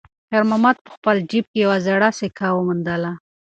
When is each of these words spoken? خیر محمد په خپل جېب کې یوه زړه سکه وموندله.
خیر 0.29 0.43
محمد 0.49 0.75
په 0.85 0.89
خپل 0.95 1.15
جېب 1.29 1.45
کې 1.51 1.59
یوه 1.65 1.77
زړه 1.87 2.09
سکه 2.19 2.47
وموندله. 2.53 3.11